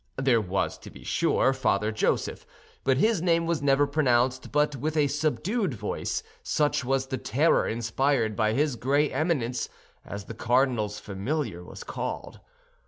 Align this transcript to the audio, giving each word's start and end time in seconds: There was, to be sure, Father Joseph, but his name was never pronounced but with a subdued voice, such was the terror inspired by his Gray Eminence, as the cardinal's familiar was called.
There 0.17 0.41
was, 0.41 0.79
to 0.79 0.89
be 0.89 1.03
sure, 1.03 1.53
Father 1.53 1.91
Joseph, 1.91 2.43
but 2.83 2.97
his 2.97 3.21
name 3.21 3.45
was 3.45 3.61
never 3.61 3.85
pronounced 3.85 4.51
but 4.51 4.75
with 4.75 4.97
a 4.97 5.05
subdued 5.05 5.75
voice, 5.75 6.23
such 6.41 6.83
was 6.83 7.05
the 7.05 7.19
terror 7.19 7.67
inspired 7.67 8.35
by 8.35 8.53
his 8.53 8.75
Gray 8.77 9.11
Eminence, 9.11 9.69
as 10.03 10.23
the 10.25 10.33
cardinal's 10.33 10.97
familiar 10.97 11.63
was 11.63 11.83
called. 11.83 12.39